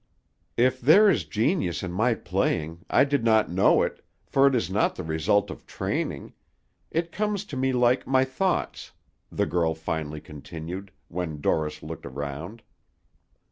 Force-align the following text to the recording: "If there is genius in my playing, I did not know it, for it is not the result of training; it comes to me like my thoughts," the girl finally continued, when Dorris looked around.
"If 0.57 0.81
there 0.81 1.11
is 1.11 1.25
genius 1.25 1.83
in 1.83 1.91
my 1.91 2.15
playing, 2.15 2.83
I 2.89 3.03
did 3.03 3.23
not 3.23 3.51
know 3.51 3.83
it, 3.83 4.03
for 4.25 4.47
it 4.47 4.55
is 4.55 4.67
not 4.67 4.95
the 4.95 5.03
result 5.03 5.51
of 5.51 5.67
training; 5.67 6.33
it 6.89 7.11
comes 7.11 7.45
to 7.45 7.55
me 7.55 7.71
like 7.71 8.07
my 8.07 8.25
thoughts," 8.25 8.93
the 9.31 9.45
girl 9.45 9.75
finally 9.75 10.19
continued, 10.19 10.89
when 11.07 11.39
Dorris 11.39 11.83
looked 11.83 12.07
around. 12.07 12.63